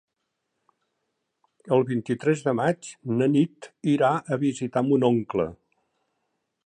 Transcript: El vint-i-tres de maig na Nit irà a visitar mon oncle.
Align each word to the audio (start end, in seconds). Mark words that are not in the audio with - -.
El 1.77 1.85
vint-i-tres 1.89 2.41
de 2.47 2.53
maig 2.61 2.89
na 3.19 3.29
Nit 3.35 3.69
irà 3.93 4.11
a 4.33 4.39
visitar 4.45 4.85
mon 4.89 5.07
oncle. 5.11 5.47